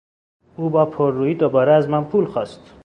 او 0.55 0.69
با 0.69 0.85
پررویی 0.85 1.35
دوباره 1.35 1.73
از 1.73 1.89
من 1.89 2.03
پول 2.05 2.25
خواست. 2.25 2.73